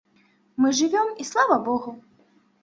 Мы 0.63 0.71
жывём 0.79 1.11
і 1.25 1.27
слава 1.33 1.59
богу. 1.69 1.95